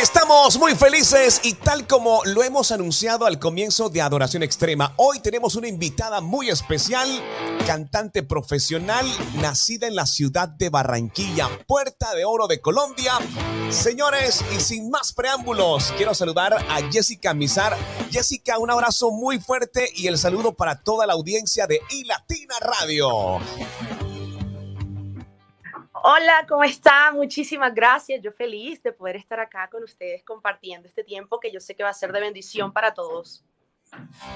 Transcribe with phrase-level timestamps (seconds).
[0.00, 5.20] Estamos muy felices y tal como lo hemos anunciado al comienzo de Adoración Extrema, hoy
[5.20, 7.06] tenemos una invitada muy especial,
[7.66, 9.06] cantante profesional,
[9.42, 13.12] nacida en la ciudad de Barranquilla, Puerta de Oro de Colombia.
[13.68, 17.76] Señores, y sin más preámbulos, quiero saludar a Jessica Mizar.
[18.10, 23.38] Jessica, un abrazo muy fuerte y el saludo para toda la audiencia de iLatina Radio.
[26.02, 27.14] Hola, ¿cómo están?
[27.14, 28.22] Muchísimas gracias.
[28.22, 31.82] Yo feliz de poder estar acá con ustedes compartiendo este tiempo que yo sé que
[31.82, 33.44] va a ser de bendición para todos.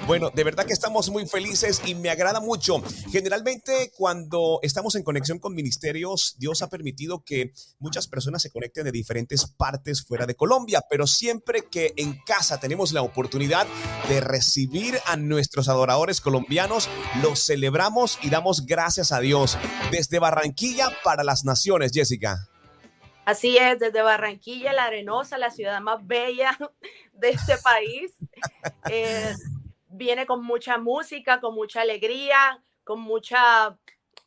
[0.07, 2.83] Bueno, de verdad que estamos muy felices y me agrada mucho.
[3.11, 8.85] Generalmente cuando estamos en conexión con ministerios, Dios ha permitido que muchas personas se conecten
[8.85, 13.67] de diferentes partes fuera de Colombia, pero siempre que en casa tenemos la oportunidad
[14.09, 16.89] de recibir a nuestros adoradores colombianos,
[17.23, 19.59] los celebramos y damos gracias a Dios.
[19.91, 22.49] Desde Barranquilla para las naciones, Jessica.
[23.25, 26.57] Así es, desde Barranquilla, la Arenosa, la ciudad más bella
[27.13, 28.15] de este país.
[28.91, 29.35] Eh,
[29.89, 33.79] viene con mucha música, con mucha alegría, con mucha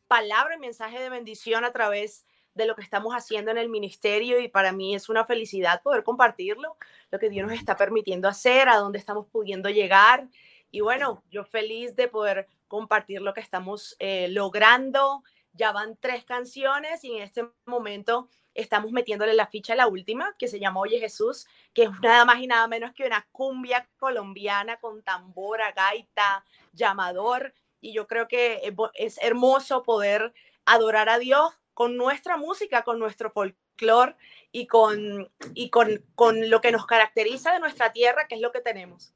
[0.07, 4.39] palabra y mensaje de bendición a través de lo que estamos haciendo en el ministerio
[4.39, 6.75] y para mí es una felicidad poder compartirlo,
[7.11, 10.27] lo que Dios nos está permitiendo hacer, a dónde estamos pudiendo llegar.
[10.71, 15.23] Y bueno, yo feliz de poder compartir lo que estamos eh, logrando.
[15.53, 20.35] Ya van tres canciones y en este momento estamos metiéndole la ficha a la última,
[20.37, 23.87] que se llama Oye Jesús, que es nada más y nada menos que una cumbia
[23.97, 27.53] colombiana con tambora, gaita, llamador.
[27.79, 30.33] Y yo creo que es hermoso poder
[30.65, 34.15] adorar a Dios con nuestra música, con nuestro folclore
[34.51, 38.51] y, con, y con, con lo que nos caracteriza de nuestra tierra, que es lo
[38.51, 39.13] que tenemos.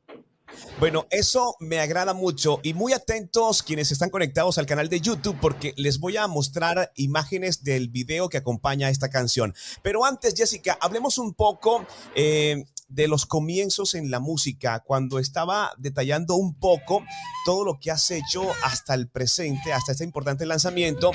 [0.80, 5.38] Bueno, eso me agrada mucho y muy atentos quienes están conectados al canal de YouTube
[5.40, 9.54] porque les voy a mostrar imágenes del video que acompaña esta canción.
[9.84, 11.86] Pero antes, Jessica, hablemos un poco
[12.16, 17.04] eh, de los comienzos en la música, cuando estaba detallando un poco
[17.45, 21.11] todo lo que has hecho hasta el presente, hasta este importante lanzamiento.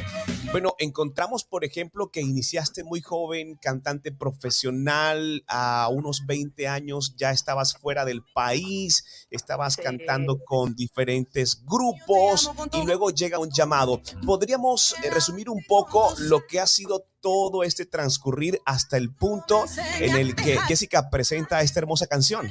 [0.56, 7.30] Bueno, encontramos, por ejemplo, que iniciaste muy joven, cantante profesional, a unos 20 años ya
[7.30, 14.00] estabas fuera del país, estabas cantando con diferentes grupos y luego llega un llamado.
[14.24, 19.66] ¿Podríamos eh, resumir un poco lo que ha sido todo este transcurrir hasta el punto
[20.00, 22.48] en el que Jessica presenta esta hermosa canción.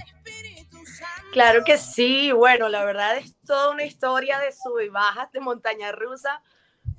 [1.31, 5.39] Claro que sí, bueno, la verdad es toda una historia de sub y bajas de
[5.39, 6.41] montaña rusa,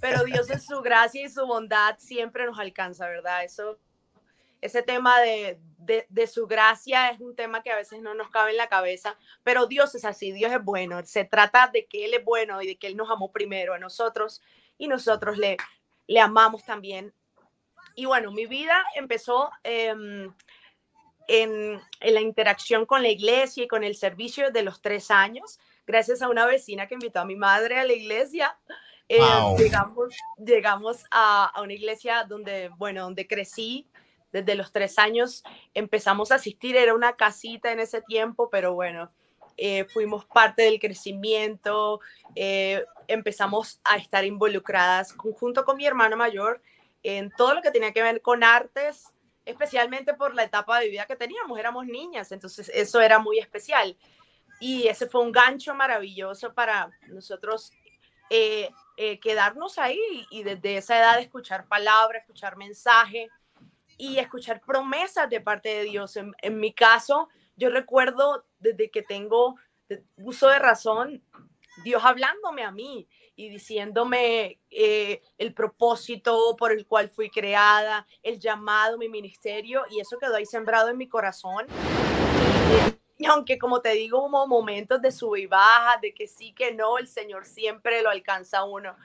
[0.00, 3.44] pero Dios en su gracia y su bondad siempre nos alcanza, ¿verdad?
[3.44, 3.78] Eso,
[4.60, 5.58] ese tema de,
[6.08, 9.16] de, su gracia es un tema que a veces no nos cabe en la cabeza,
[9.42, 12.66] pero Dios es así, Dios es bueno, se trata de que Él es bueno y
[12.66, 14.42] de que Él nos amó primero a nosotros
[14.78, 15.56] y nosotros le,
[16.06, 17.12] le amamos también
[17.96, 20.32] y bueno, mi vida empezó em,
[21.26, 26.20] en, la interacción con la iglesia y con el servicio de los tres años, gracias
[26.20, 28.56] a una vecina que invitó a mi madre a la iglesia.
[29.08, 29.20] Eh,
[29.56, 33.88] llegamos llegamos a, una iglesia donde, bueno, donde crecí
[34.32, 35.42] desde los tres años.
[35.74, 39.10] Empezamos a asistir, era una casita en ese tiempo, pero bueno,
[39.56, 42.00] eh, fuimos parte del crecimiento,
[42.34, 46.60] eh, empezamos a estar involucradas junto con mi hermano mayor
[47.02, 49.12] en todo lo que tenía que ver con artes,
[49.44, 53.96] especialmente por la etapa de vida que teníamos, éramos niñas, entonces eso era muy especial.
[54.58, 57.70] Y ese fue un gancho maravilloso para nosotros
[58.30, 63.28] eh, eh, quedarnos ahí y desde esa edad escuchar palabras, escuchar mensaje
[63.98, 66.16] y escuchar promesas de parte de Dios.
[66.16, 69.56] En, en mi caso, yo recuerdo desde que tengo
[70.16, 71.22] uso de razón,
[71.84, 78.40] Dios hablándome a mí y diciéndome eh, el propósito por el cual fui creada, el
[78.40, 81.66] llamado, mi ministerio, y eso quedó ahí sembrado en mi corazón.
[83.28, 86.98] Aunque como te digo, hubo momentos de sub y baja, de que sí, que no,
[86.98, 88.96] el Señor siempre lo alcanza a uno.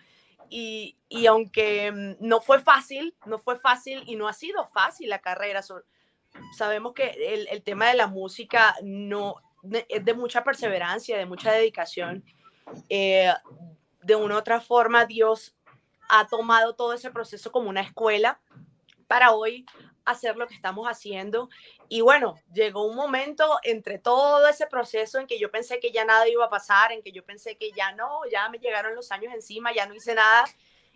[0.49, 5.09] Y, y, aunque mm, no fue fácil, no fue fácil y no ha sido fácil
[5.09, 5.61] la carrera.
[6.57, 9.35] sabemos que el, el tema de la música no
[9.87, 12.23] es de mucha perseverancia, de mucha dedicación.
[12.89, 13.31] Eh,
[14.01, 15.55] de una u otra forma Dios
[16.09, 18.39] ha tomado todo ese proceso como una escuela
[19.07, 19.65] para hoy
[20.06, 21.50] hacer lo que estamos haciendo.
[21.89, 26.06] Y bueno, llegó un momento entre todo ese proceso en que yo pensé que ya
[26.06, 29.12] nada iba a pasar, en que yo pensé que ya no, ya me llegaron los
[29.12, 30.45] años encima, ya no hice nada.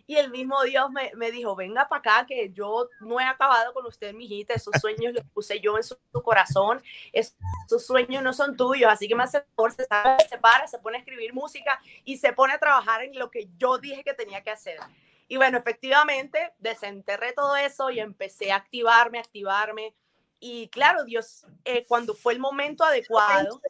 [0.08, 3.74] Y el mismo Dios me, me dijo, venga para acá, que yo no he acabado
[3.74, 6.80] con usted, mijita, esos sueños los puse yo en su, corazón,
[7.12, 11.00] esos sueños no son tuyos, así que me hace por se para, se pone a
[11.00, 14.50] escribir música y se pone a trabajar en lo que yo dije que tenía que
[14.50, 14.78] hacer.
[15.28, 19.94] Y bueno, efectivamente, desenterré todo eso y empecé a activarme, activarme.
[20.38, 23.60] y claro, Dios, eh, cuando fue el momento adecuado,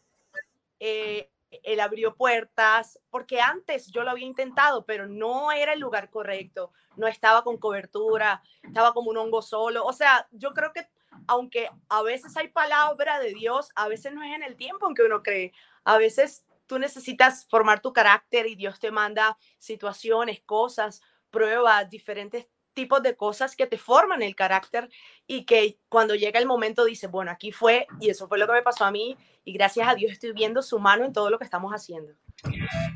[0.81, 1.31] eh,
[1.63, 6.73] él abrió puertas, porque antes yo lo había intentado, pero no era el lugar correcto,
[6.97, 9.85] no estaba con cobertura, estaba como un hongo solo.
[9.85, 10.89] O sea, yo creo que
[11.27, 14.95] aunque a veces hay palabra de Dios, a veces no es en el tiempo en
[14.95, 15.53] que uno cree,
[15.85, 21.01] a veces tú necesitas formar tu carácter y Dios te manda situaciones, cosas,
[21.37, 24.89] pruebas, diferentes tipos de cosas que te forman el carácter
[25.27, 28.55] y que cuando llega el momento dices, bueno, aquí fue y eso fue lo que
[28.55, 31.39] me pasó a mí y gracias a Dios estoy viendo su mano en todo lo
[31.39, 32.15] que estamos haciendo.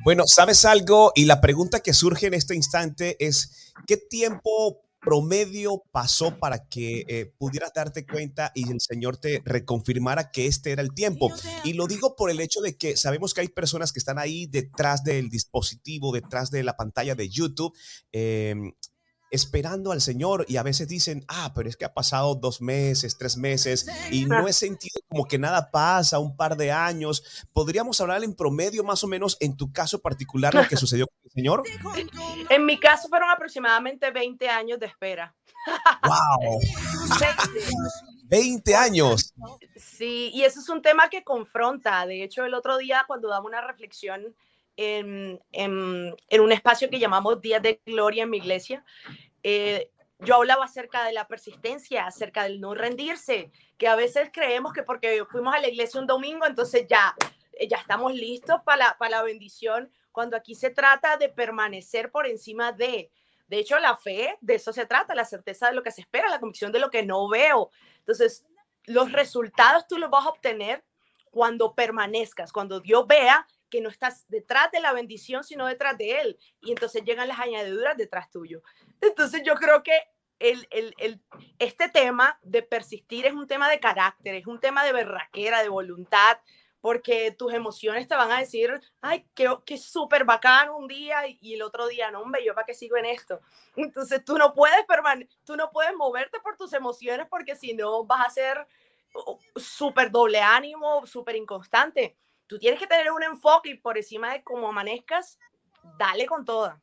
[0.04, 1.12] Bueno, ¿sabes algo?
[1.14, 7.04] Y la pregunta que surge en este instante es, ¿qué tiempo promedio pasó para que
[7.08, 11.32] eh, pudieras darte cuenta y el Señor te reconfirmara que este era el tiempo?
[11.64, 14.46] Y lo digo por el hecho de que sabemos que hay personas que están ahí
[14.46, 17.74] detrás del dispositivo, detrás de la pantalla de YouTube.
[18.12, 18.72] Em,
[19.30, 23.16] esperando al Señor y a veces dicen, ah, pero es que ha pasado dos meses,
[23.16, 27.46] tres meses y no he sentido como que nada pasa, un par de años.
[27.52, 31.16] ¿Podríamos hablar en promedio más o menos en tu caso particular lo que sucedió con
[31.24, 31.62] el Señor?
[32.48, 35.34] En mi caso fueron aproximadamente 20 años de espera.
[36.02, 36.60] ¡Wow!
[38.24, 39.34] 20 años.
[39.76, 42.06] Sí, y eso es un tema que confronta.
[42.06, 44.34] De hecho, el otro día cuando damos una reflexión
[44.76, 48.84] en, un espacio que llamamos Días de Gloria en mi iglesia,
[49.42, 49.90] eh,
[50.20, 54.82] yo hablaba acerca de la persistencia, acerca del no rendirse, que a veces creemos que
[54.82, 57.14] porque fuimos a la iglesia un domingo, entonces ya,
[57.68, 62.26] ya estamos listos para la, para la bendición, cuando aquí se trata de permanecer por
[62.26, 63.10] encima de,
[63.50, 66.28] de hecho, la fe, de eso se trata, la certeza de lo que se espera,
[66.28, 67.70] la convicción de lo que no veo.
[67.98, 68.46] Entonces,
[68.84, 70.84] los resultados tú los vas a obtener
[71.32, 76.20] cuando permanezcas, cuando Dios vea que no estás detrás de la bendición, sino detrás de
[76.20, 76.38] Él.
[76.60, 78.62] Y entonces llegan las añadiduras detrás tuyo.
[79.00, 79.98] Entonces yo creo que
[80.38, 81.20] el, el, el,
[81.58, 85.68] este tema de persistir es un tema de carácter, es un tema de berraquera, de
[85.68, 86.38] voluntad,
[86.80, 91.54] porque tus emociones te van a decir, ay, qué, qué súper bacán un día y,
[91.54, 93.40] el otro día, no, hombre, yo para qué sigo en esto.
[93.76, 94.84] Entonces tú no puedes
[95.44, 98.66] tú no puedes moverte por tus emociones porque si no vas a ser
[99.14, 102.16] uh, súper doble ánimo, súper inconstante
[102.50, 105.38] tú tienes que tener un enfoque y por encima de cómo amanezcas,
[105.96, 106.80] dale con toda.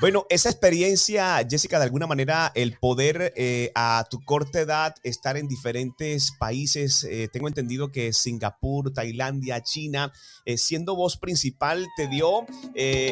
[0.00, 5.36] Bueno, esa experiencia, Jessica, de alguna manera, el poder eh, a tu corta edad estar
[5.36, 10.12] en diferentes países, eh, tengo entendido que Singapur, Tailandia, China,
[10.46, 12.44] eh, siendo voz principal, te dio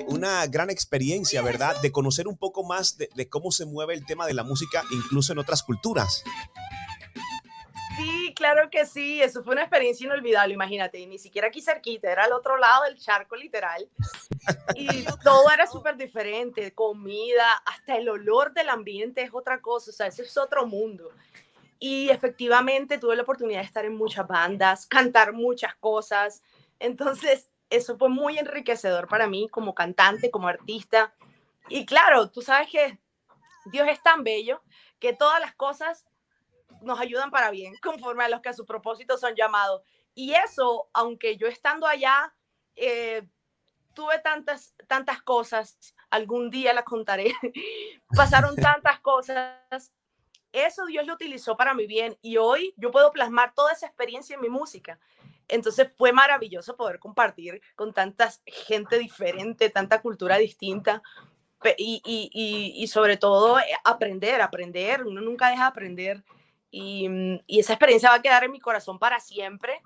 [0.09, 1.81] una gran experiencia, ¿verdad?
[1.81, 5.33] De conocer un poco más de cómo se mueve el tema de la música, incluso
[5.33, 6.25] en otras culturas.
[8.43, 12.25] Claro que sí, eso fue una experiencia inolvidable, imagínate, y ni siquiera aquí cerquita, era
[12.25, 13.89] al otro lado del charco literal.
[14.75, 14.89] Y
[15.23, 20.09] todo era súper diferente, comida, hasta el olor del ambiente es otra cosa, o sea,
[20.09, 21.09] ese es otro mundo.
[21.79, 26.43] Y efectivamente tuve la oportunidad de estar en muchas bandas, cantar muchas cosas,
[26.81, 31.15] entonces eso fue muy enriquecedor para mí como cantante, como artista.
[31.69, 32.99] Y claro, tú sabes que
[33.67, 34.61] Dios es tan bello
[34.99, 36.05] que todas las cosas
[36.83, 39.83] nos ayudan para bien, conforme a los que a su propósito son llamados.
[40.15, 42.35] Y eso, aunque yo estando allá,
[42.77, 43.27] eh,
[43.95, 47.33] tuve tantas, tantas cosas, algún día las contaré,
[48.17, 49.93] pasaron tantas cosas,
[50.53, 54.35] eso Dios lo utilizó para mi bien y hoy yo puedo plasmar toda esa experiencia
[54.35, 54.99] en mi música.
[55.49, 61.03] Entonces fue maravilloso poder compartir con tanta gente diferente, tanta cultura distinta
[61.77, 66.25] y, y, y sobre todo eh, aprender, aprender, uno nunca deja de aprender
[66.73, 69.83] Mm, y, esa experiencia va a quedar en mi corazón para siempre.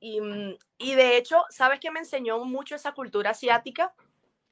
[0.00, 3.94] Y, mm, y, de hecho, ¿sabes qué me enseñó mucho esa cultura asiática?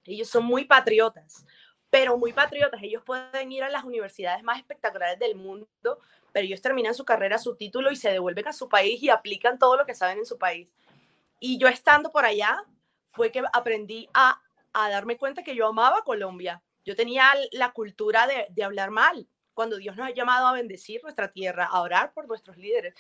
[0.05, 1.45] Ellos son muy patriotas,
[1.91, 2.83] pero muy patriotas.
[2.83, 5.69] Ellos pueden ir a las universidades más espectaculares del mundo,
[6.33, 9.59] pero ellos terminan su carrera, su título y se devuelven a su país y aplican
[9.59, 10.69] todo lo que saben en su país.
[11.41, 12.65] Y yo estando por allá,
[13.13, 14.41] fue que aprendí a,
[14.73, 16.63] darme cuenta que yo amaba Colombia.
[16.85, 21.33] Yo tenía la cultura de hablar mal, cuando Dios nos ha llamado a bendecir nuestra
[21.33, 22.95] tierra, a orar por nuestros líderes,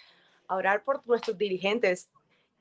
[0.48, 2.08] a orar por nuestros dirigentes.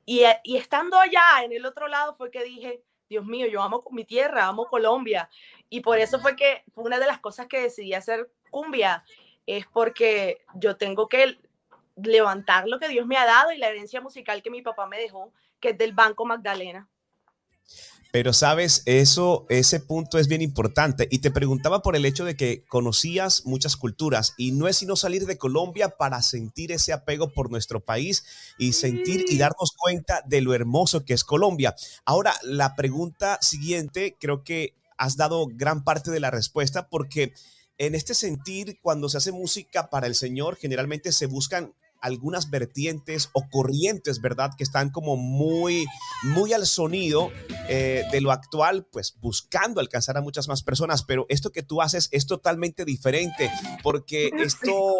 [0.06, 3.62] Y, eh, y estando allá en el otro lado fue que dije, Dios mío, yo
[3.62, 5.30] amo mi tierra, amo Colombia.
[5.70, 9.04] Y por eso fue que fue una de las cosas que decidí hacer cumbia,
[9.46, 11.40] es porque yo tengo que
[11.96, 14.98] levantar lo que Dios me ha dado y la herencia musical que mi papá me
[14.98, 16.88] dejó, que es del Banco Magdalena.
[18.14, 21.08] Pero sabes, eso, ese punto es bien importante.
[21.10, 24.96] Y te preguntaba por el hecho de que conocías muchas culturas y no es sino
[24.96, 28.24] salir de Colombia para sentir ese apego por nuestro país
[28.60, 31.74] y sentir y darnos cuenta de lo hermoso que es Colombia.
[32.06, 37.34] Ahora, la pregunta siguiente, creo que has dado gran parte de la respuesta porque
[37.80, 43.30] en este sentir, cuando se hace música para el Señor, generalmente se buscan algunas vertientes
[43.32, 44.52] o corrientes, ¿verdad?
[44.58, 45.86] Que están como muy,
[46.24, 47.32] muy al sonido
[47.70, 51.82] eh, de lo actual, pues buscando alcanzar a muchas más personas, pero esto que tú
[51.82, 53.50] haces es totalmente diferente
[53.82, 54.94] porque esto,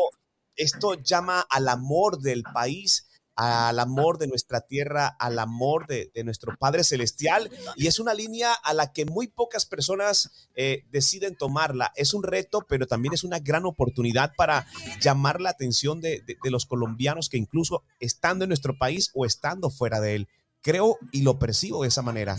[0.56, 3.06] esto llama al amor del país
[3.36, 7.50] al amor de nuestra tierra, al amor de, nuestro Padre Celestial.
[7.76, 11.92] Y es una línea a la que muy pocas personas eh, deciden tomarla.
[11.96, 14.66] Es un reto, pero también es una gran oportunidad para
[15.02, 20.00] llamar la atención de, los colombianos que incluso estando en nuestro país o estando fuera
[20.00, 20.28] de él.
[20.62, 22.38] Creo y lo percibo de esa manera.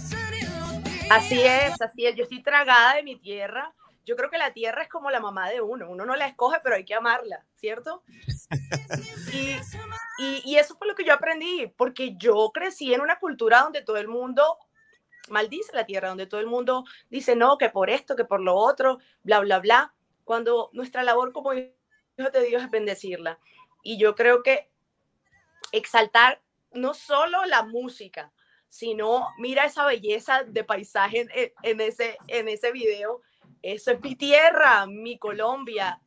[1.10, 2.16] Así es, así es.
[2.16, 3.74] Yo estoy tragada de mi tierra
[4.06, 6.58] yo creo que la tierra es como la mamá de uno, uno no la escoge,
[6.62, 8.02] pero hay que amarla, ¿cierto?
[10.16, 13.96] Y, eso fue lo que yo aprendí, porque yo crecí en una cultura donde todo
[13.96, 14.58] el mundo
[15.28, 18.54] maldice la tierra, donde todo el mundo dice no, que por esto, que por lo
[18.54, 21.72] otro, bla, bla, bla, cuando nuestra labor como hijo
[22.32, 23.40] de Dios es bendecirla.
[23.82, 24.70] Y yo creo que
[25.72, 28.32] exaltar no solo la música,
[28.68, 33.20] sino mira esa belleza de paisaje en, en ese, en ese video
[33.64, 35.98] eso es mi tierra, mi Colombia.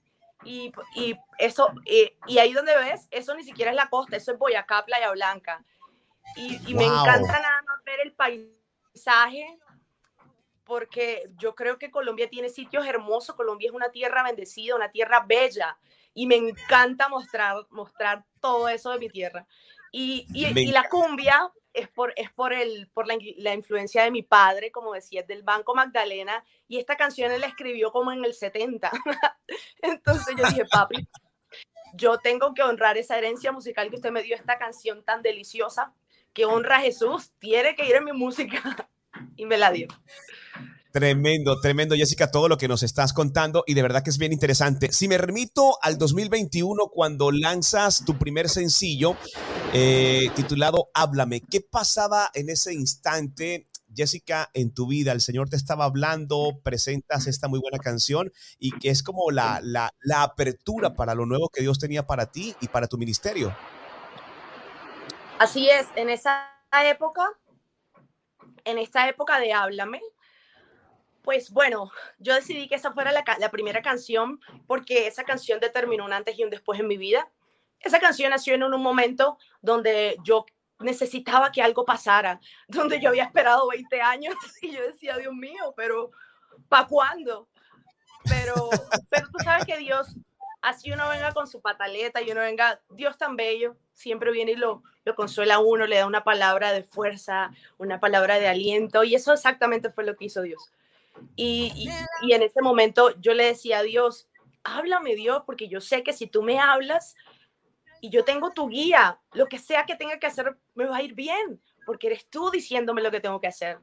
[0.43, 4.31] Y, y eso, eh, y ahí donde ves, eso ni siquiera es la costa, eso
[4.31, 5.63] es Boyacá, Playa Blanca.
[6.35, 9.59] Y, y me encanta nada más ver el paisaje,
[10.63, 15.23] porque yo creo que Colombia tiene sitios hermosos, Colombia es una tierra bendecida, una tierra
[15.25, 15.77] bella,
[16.13, 19.47] y me encanta mostrar, mostrar todo eso de mi tierra.
[19.91, 24.23] Y, y, y la cumbia, es por, es por, el, por la, influencia de mi
[24.23, 28.33] padre, como decía, del Banco Magdalena, y esta canción él la escribió como en el
[28.33, 28.91] 70.
[29.83, 31.07] Entonces yo dije, papi,
[31.93, 35.93] yo tengo que honrar esa herencia musical que usted me dio, esta canción tan deliciosa,
[36.33, 38.89] que honra a Jesús, tiene que ir en mi música,
[39.35, 39.87] y me la dio.
[40.91, 44.33] Tremendo, tremendo, Jessica, todo lo que nos estás contando y de verdad que es bien
[44.33, 44.91] interesante.
[44.91, 49.15] Si me remito al 2021, cuando lanzas tu primer sencillo
[49.79, 53.67] eh, titulado Háblame, ¿qué pasaba en ese instante?
[53.95, 58.71] Jessica, en tu vida, el Señor te estaba hablando, presentas esta muy buena canción y
[58.71, 62.55] que es como la, la, la apertura para lo nuevo que Dios tenía para ti
[62.59, 63.55] y para tu ministerio.
[65.37, 66.49] Así es, en esa
[66.83, 67.29] época,
[68.65, 70.01] en esta época de Háblame,
[71.21, 76.13] pues bueno, yo decidí que esa fuera la, primera canción porque esa canción determinó un
[76.13, 77.29] antes y un después en mi vida.
[77.79, 80.45] Esa canción nació en un momento donde yo
[80.79, 85.73] necesitaba que algo pasara, donde yo había esperado 20 años y yo decía, Dios mío,
[85.75, 86.11] pero
[86.69, 87.47] ¿para cuándo?
[88.23, 88.69] Pero,
[89.09, 90.15] pero tú sabes que Dios,
[90.61, 94.55] así uno venga con su pataleta y uno venga, Dios tan bello, siempre viene y
[94.55, 99.03] lo, lo consuela a uno, le da una palabra de fuerza, una palabra de aliento
[99.03, 100.71] y eso exactamente fue lo que hizo Dios.
[101.35, 101.89] Y,
[102.21, 104.27] y, en ese momento yo le decía a Dios,
[104.63, 107.15] háblame Dios, porque yo sé que si tú me hablas
[108.01, 111.01] y yo tengo tu guía, lo que sea que tenga que hacer me va a
[111.01, 113.79] ir bien, porque eres tú diciéndome lo que tengo que hacer.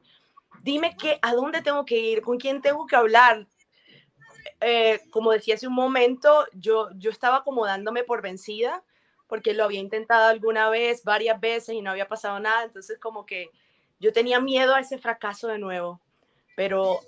[0.61, 3.47] Dime que, a dónde tengo que ir, con quién tengo que hablar.
[4.61, 8.83] Eh, como decía hace un momento, yo, yo estaba como dándome por vencida,
[9.27, 12.63] porque lo había intentado alguna vez, varias veces y no había pasado nada.
[12.63, 13.49] Entonces como que
[13.99, 16.01] yo tenía miedo a ese fracaso de nuevo.
[16.55, 16.99] Pero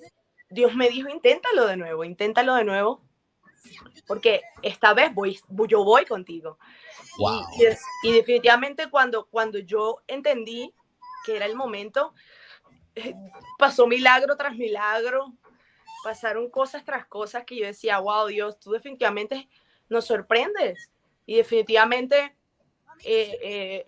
[0.50, 3.02] Dios me dijo, inténtalo de nuevo, inténtalo de nuevo,
[4.08, 6.58] porque esta vez voy, yo voy contigo.
[8.04, 10.74] Y, definitivamente cuando, cuando yo entendí
[11.26, 12.14] que era el momento,
[12.96, 13.14] eh,
[13.58, 15.34] pasó milagro tras milagro,
[16.04, 19.50] pasaron cosas tras cosas que yo decía, wow, Dios, tú definitivamente
[19.90, 20.90] nos sorprendes.
[21.26, 22.36] Y definitivamente,
[23.04, 23.88] eh, eh,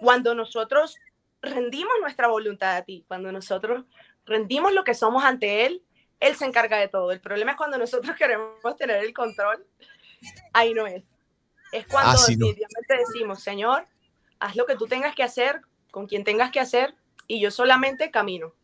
[0.00, 0.96] cuando nosotros
[1.42, 3.84] rendimos nuestra voluntad a ti, cuando nosotros
[4.24, 5.82] rendimos lo que somos ante Él,
[6.24, 7.12] Él se encarga de todo.
[7.12, 9.66] El problema es cuando nosotros queremos tener el control,
[10.52, 11.04] ahí no es.
[11.70, 13.84] Es cuando ah, definitivamente decimos, Señor,
[14.38, 16.94] haz lo que tú tengas que hacer, con quien tengas que hacer,
[17.26, 18.54] y yo solamente camino.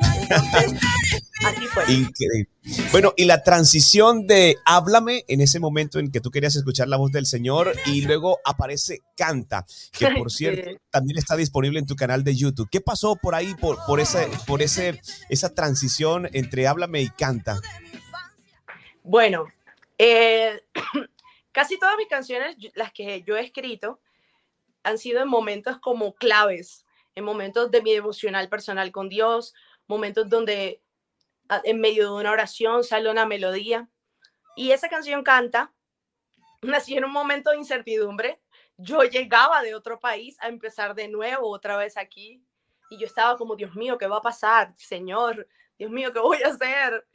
[1.44, 1.84] así fue.
[1.92, 2.48] Increíble.
[2.92, 6.96] Bueno, y la transición de háblame en ese momento en que tú querías escuchar la
[6.96, 11.96] voz del Señor y luego aparece Canta, que por cierto también está disponible en tu
[11.96, 12.68] canal de YouTube.
[12.70, 17.60] ¿Qué pasó por ahí, por, por, ese, por ese, esa transición entre háblame y Canta?
[19.02, 19.46] Bueno,
[19.98, 20.62] eh,
[21.52, 24.00] casi todas mis canciones, las que yo he escrito,
[24.82, 29.54] han sido en momentos como claves, en momentos de mi devocional personal con Dios,
[29.86, 30.80] momentos donde
[31.64, 33.88] en medio de una oración sale una melodía.
[34.56, 35.72] Y esa canción canta,
[36.62, 38.40] nació en un momento de incertidumbre.
[38.76, 42.42] Yo llegaba de otro país a empezar de nuevo otra vez aquí.
[42.90, 44.74] Y yo estaba como, Dios mío, ¿qué va a pasar?
[44.76, 45.46] Señor,
[45.78, 47.06] Dios mío, ¿qué voy a hacer?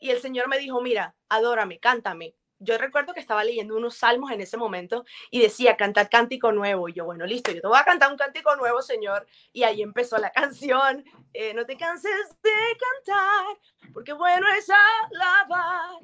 [0.00, 4.30] Y el Señor me dijo, mira, adórame, cántame, yo recuerdo que estaba leyendo unos salmos
[4.32, 6.88] en ese momento y decía cantar cántico nuevo.
[6.88, 9.26] Y yo, bueno, listo, yo te voy a cantar un cántico nuevo, Señor.
[9.52, 11.04] Y ahí empezó la canción.
[11.32, 12.50] Eh, no te canses de
[13.04, 16.00] cantar, porque bueno es alabar.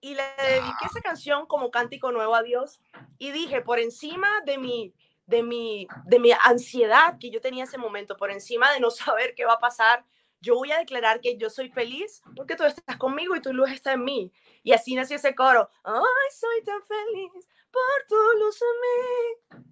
[0.00, 2.80] Y le dediqué esa canción como cántico nuevo a Dios.
[3.18, 4.94] Y dije, por encima de mi,
[5.26, 9.34] de mi, de mi ansiedad que yo tenía ese momento, por encima de no saber
[9.34, 10.04] qué va a pasar,
[10.40, 13.70] yo voy a declarar que yo soy feliz porque tú estás conmigo y tu luz
[13.70, 14.32] está en mí.
[14.62, 15.68] Y así nació ese coro.
[15.84, 19.66] Ay, soy tan feliz por tu luz en mí.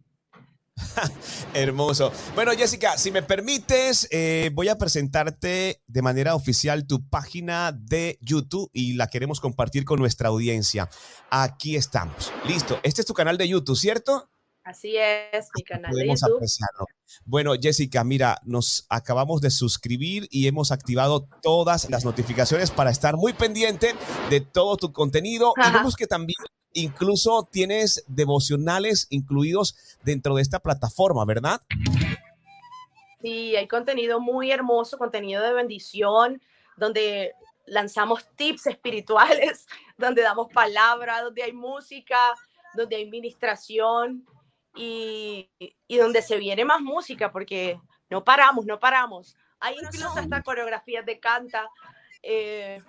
[1.55, 2.13] Hermoso.
[2.35, 8.19] Bueno, Jessica, si me permites, eh, voy a presentarte de manera oficial tu página de
[8.21, 10.89] YouTube y la queremos compartir con nuestra audiencia.
[11.31, 12.33] Aquí estamos.
[12.47, 12.81] Listo.
[12.83, 14.31] Este es tu canal de YouTube, ¿cierto?
[14.65, 16.41] Así es, mi canal de YouTube.
[17.27, 23.15] Bueno, Jessica, mira, nos acabamos de suscribir y hemos activado todas las notificaciones para estar
[23.19, 23.95] muy pendiente
[24.31, 25.53] de todo tu contenido.
[25.57, 26.39] Y vemos que también
[26.73, 31.61] incluso tienes devocionales incluidos dentro de esta plataforma, ¿verdad?
[33.21, 36.41] Sí, hay contenido muy hermoso, contenido de bendición,
[36.79, 37.33] donde
[37.67, 39.67] lanzamos tips espirituales,
[39.99, 42.19] donde damos palabra, donde hay música,
[42.75, 44.27] donde hay ministración
[44.75, 49.37] y, y, donde se viene más música, porque no paramos, no paramos.
[49.61, 51.69] Hay incluso hasta coreografías de canta.
[52.23, 52.83] Eh,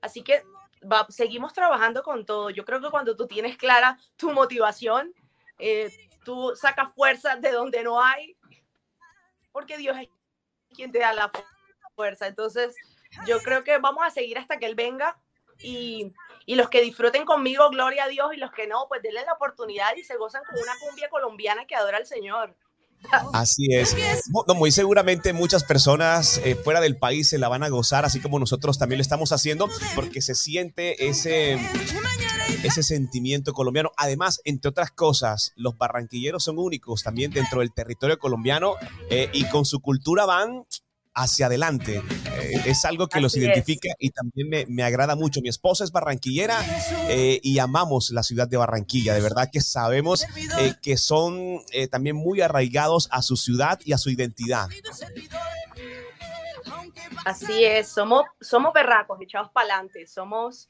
[0.00, 0.42] así que
[0.90, 2.50] va, seguimos trabajando con todo.
[2.50, 5.12] Yo creo que cuando tú tienes clara tu motivación,
[5.58, 5.90] eh,
[6.24, 8.36] tú sacas fuerza de donde no hay,
[9.52, 10.08] porque Dios es
[10.74, 11.30] quien te da la
[11.94, 12.26] fuerza.
[12.26, 12.74] Entonces,
[13.26, 15.16] yo creo que vamos a seguir hasta que Él venga
[15.58, 16.12] y
[16.46, 19.32] y los que disfruten conmigo, gloria a Dios, y los que no, pues denle la
[19.32, 22.56] oportunidad y se gozan con una cumbia colombiana que adora al Señor.
[23.32, 23.94] Así es.
[24.54, 28.38] muy seguramente muchas personas eh, fuera del país se la van a gozar, así como
[28.38, 31.58] nosotros también lo estamos haciendo, porque se siente ese,
[32.62, 33.92] ese sentimiento colombiano.
[33.96, 38.74] Además, entre otras cosas, los barranquilleros son únicos también dentro del territorio colombiano
[39.10, 40.66] eh, y con su cultura van
[41.14, 42.02] hacia adelante.
[42.36, 45.40] Eh, es algo que los identifica y también me, agrada mucho.
[45.40, 46.60] Mi esposa es barranquillera
[47.08, 49.14] eh, y amamos la ciudad de Barranquilla.
[49.14, 50.26] De verdad que sabemos
[50.58, 54.68] eh, que son también muy arraigados a su ciudad y a su identidad.
[57.24, 60.68] Así es, somos, somos berracos, echados para adelante, somos,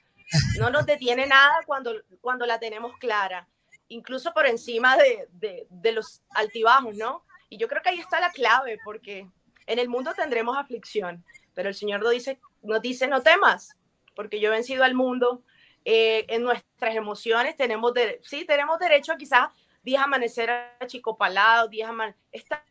[0.59, 3.49] no nos detiene nada cuando, cuando la tenemos clara,
[3.89, 7.25] incluso por encima de, de, de los altibajos, ¿no?
[7.49, 9.29] Y yo creo que ahí está la clave, porque
[9.67, 11.25] en el mundo tendremos aflicción,
[11.55, 13.77] pero el Señor nos dice, nos dice no temas,
[14.15, 15.43] porque yo he vencido al mundo.
[15.87, 19.49] Eh, en nuestras emociones tenemos, de, sí, tenemos derecho a quizás
[19.83, 20.51] días amanecer
[20.81, 22.65] achicopalados, días amanecer, está,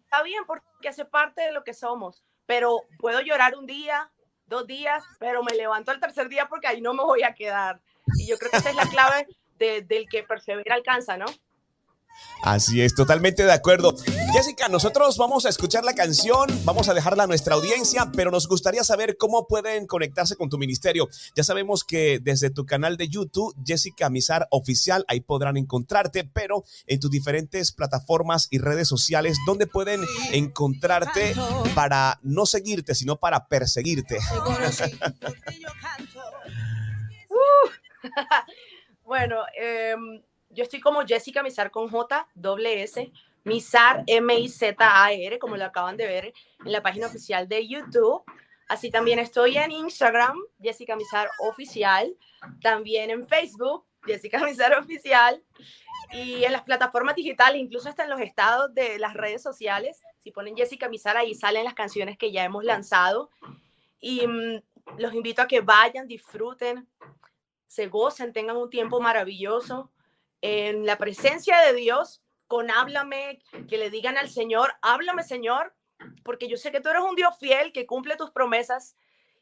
[0.00, 4.10] está bien porque hace parte de lo que somos, pero puedo llorar un día,
[4.46, 7.80] dos días, pero me levanto el tercer día porque ahí no me voy a quedar.
[8.18, 11.26] Y yo creo que esa es la clave del que persevera alcanza, ¿no?
[12.42, 13.94] Así es, totalmente de acuerdo.
[14.32, 18.48] Jessica, nosotros vamos a escuchar la canción, vamos a dejarla a nuestra audiencia, pero nos
[18.48, 21.08] gustaría saber cómo pueden conectarse con tu ministerio.
[21.36, 26.64] Ya sabemos que desde tu canal de YouTube, Jessica Mizar Oficial, ahí podrán encontrarte, pero
[26.88, 31.36] en tus diferentes plataformas y redes sociales, ¿dónde pueden encontrarte
[31.76, 34.18] para no seguirte, sino para perseguirte?
[39.04, 39.94] bueno, eh
[40.52, 43.10] yo estoy como Jessica Mizar con J, doble S,
[43.44, 46.34] Mizar, M-I-Z-A-R, como lo acaban de ver
[46.64, 48.22] en la página oficial de YouTube.
[48.68, 52.16] Así también estoy en Instagram, Jessica Mizar Oficial,
[52.60, 55.42] también en Facebook, Jessica Mizar Oficial,
[56.12, 60.00] y en las plataformas digitales, incluso hasta en los estados de las redes sociales.
[60.22, 63.30] Si ponen Jessica Mizar, ahí salen las canciones que ya hemos lanzado.
[64.00, 64.62] Y mm,
[64.98, 66.86] los invito a que vayan, disfruten,
[67.66, 69.90] se gocen, tengan un tiempo maravilloso
[70.42, 75.74] en la presencia de Dios, con háblame, que le digan al Señor, háblame Señor,
[76.24, 78.96] porque yo sé que tú eres un Dios fiel que cumple tus promesas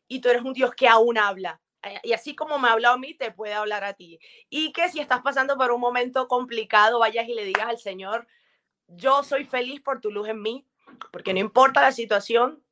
[0.07, 1.61] y tú eres un Dios que aún habla.
[1.83, 4.21] Eh, y así como me ha hablado a mí, te puede hablar a ti.
[4.49, 8.29] Y que si estás pasando por un momento complicado, vayas y le digas al Señor,
[8.87, 10.67] yo soy feliz por tu luz en mí,
[11.11, 12.63] porque no importa la situación,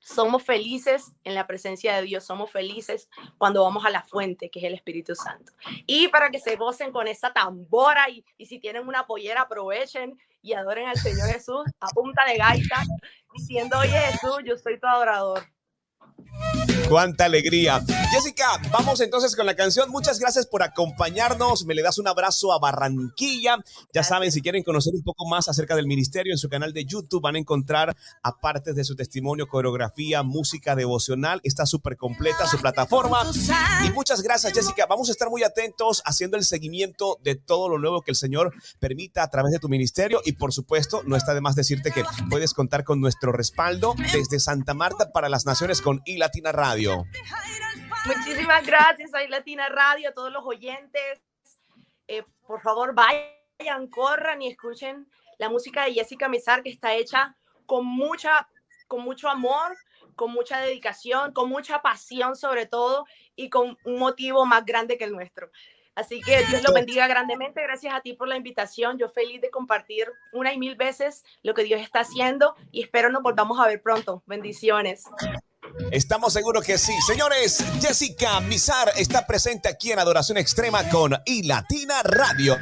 [0.00, 3.08] somos felices en la presencia de Dios, somos felices
[3.38, 5.52] cuando vamos a la fuente, que es el Espíritu Santo.
[5.86, 10.18] Y para que se gocen con esa tambora y, y si tienen una pollera, aprovechen
[10.42, 12.82] y adoren al Señor Jesús a punta de gaita,
[13.34, 15.44] diciendo, oye Jesús, yo soy tu adorador.
[16.90, 17.80] Cuánta alegría.
[18.10, 19.88] Jessica, vamos entonces con la canción.
[19.92, 21.64] Muchas gracias por acompañarnos.
[21.64, 23.58] Me le das un abrazo a Barranquilla.
[23.94, 26.84] Ya saben, si quieren conocer un poco más acerca del ministerio, en su canal de
[26.84, 31.40] YouTube van a encontrar, aparte de su testimonio, coreografía, música devocional.
[31.44, 33.22] Está súper completa su plataforma.
[33.86, 34.86] Y muchas gracias, Jessica.
[34.86, 38.52] Vamos a estar muy atentos haciendo el seguimiento de todo lo nuevo que el Señor
[38.80, 40.22] permita a través de tu ministerio.
[40.24, 44.40] Y por supuesto, no está de más decirte que puedes contar con nuestro respaldo desde
[44.40, 46.79] Santa Marta para las Naciones con iLatina Radio.
[48.06, 51.20] Muchísimas gracias a iLatina Radio, a todos los oyentes.
[52.08, 55.06] Eh, por favor, vayan, corran y escuchen
[55.38, 58.48] la música de Jessica Mizar, que está hecha con mucha,
[58.88, 59.76] con mucho amor,
[60.16, 65.04] con mucha dedicación, con mucha pasión sobre todo y con un motivo más grande que
[65.04, 65.50] el nuestro.
[65.94, 67.62] Así que Dios lo bendiga grandemente.
[67.62, 68.98] Gracias a ti por la invitación.
[68.98, 73.10] Yo feliz de compartir una y mil veces lo que Dios está haciendo y espero
[73.10, 74.22] nos volvamos a ver pronto.
[74.26, 75.04] Bendiciones.
[75.90, 76.92] Estamos seguros que sí.
[77.06, 82.56] Señores, Jessica Mizar está presente aquí en Adoración Extrema con iLatina Radio.